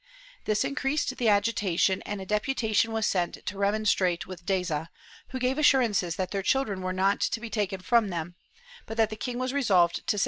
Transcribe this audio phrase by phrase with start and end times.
[0.45, 4.89] This increased the agitation and a deputation was sent to remon strate with Deza,
[5.27, 8.33] who gave assurances that their children were not to be taken from them,
[8.87, 10.19] but that the king was resolved to save * Marmol Carvajal, pp.